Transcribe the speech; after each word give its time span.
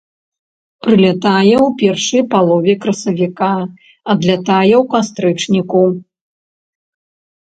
Прылятае 0.85 1.57
ў 1.57 1.67
першай 1.81 2.23
палове 2.31 2.73
красавіка, 2.85 3.53
адлятае 4.15 4.73
ў 4.81 4.83
кастрычніку. 4.95 5.83